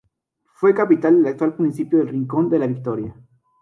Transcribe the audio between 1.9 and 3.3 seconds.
de Rincón de la Victoria.